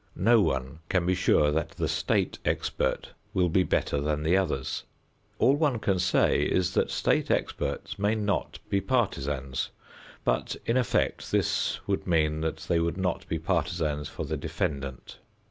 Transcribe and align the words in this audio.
No 0.15 0.41
one 0.41 0.79
can 0.89 1.05
be 1.05 1.13
sure 1.13 1.51
that 1.51 1.69
the 1.77 1.87
state 1.87 2.39
expert 2.43 3.09
will 3.35 3.49
be 3.49 3.61
better 3.61 4.01
than 4.01 4.23
the 4.23 4.35
others. 4.35 4.83
All 5.37 5.53
one 5.55 5.77
can 5.77 5.99
say 5.99 6.41
is 6.41 6.73
that 6.73 6.89
state 6.89 7.29
experts 7.29 7.99
may 7.99 8.15
not 8.15 8.57
be 8.67 8.81
partisans, 8.81 9.69
but, 10.23 10.55
in 10.65 10.75
effect, 10.75 11.29
this 11.29 11.85
would 11.87 12.07
mean 12.07 12.41
that 12.41 12.61
they 12.67 12.79
would 12.79 12.97
not 12.97 13.27
be 13.27 13.37
partisans 13.37 14.09
for 14.09 14.25
the 14.25 14.37
defendant. 14.37 15.17